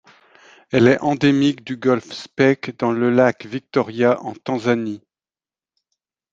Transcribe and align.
Elle 0.71 0.87
est 0.87 0.99
endémique 1.03 1.63
du 1.63 1.77
golfe 1.77 2.11
Speke 2.11 2.75
dans 2.79 2.91
le 2.91 3.11
lac 3.11 3.45
Victoria 3.45 4.19
en 4.23 4.33
Tanzanie. 4.33 5.03